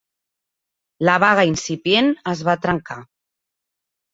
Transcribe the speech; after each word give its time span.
La 1.09 1.17
vaga 1.25 1.45
incipient 1.51 2.09
es 2.33 2.43
va 2.51 2.59
trencar. 2.67 2.99